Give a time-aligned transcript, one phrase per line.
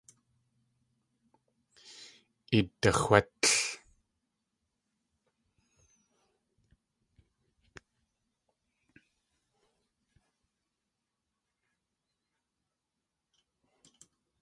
[2.57, 3.45] Idaxwétl!